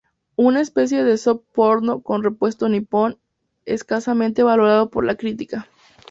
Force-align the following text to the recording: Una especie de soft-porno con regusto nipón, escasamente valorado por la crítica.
Una 0.35 0.61
especie 0.61 1.03
de 1.03 1.15
soft-porno 1.15 2.01
con 2.01 2.23
regusto 2.23 2.67
nipón, 2.69 3.19
escasamente 3.65 4.41
valorado 4.41 4.89
por 4.89 5.05
la 5.05 5.13
crítica. 5.13 5.67